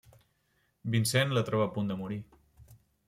Vincent 0.95 1.35
la 1.39 1.43
troba 1.51 1.67
a 1.67 1.71
punt 1.77 1.93
de 1.93 1.99
morir. 2.01 2.19